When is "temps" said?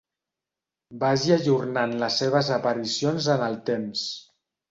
3.71-4.09